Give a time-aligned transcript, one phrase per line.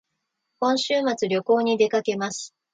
[0.59, 2.55] 今週末旅行に出かけます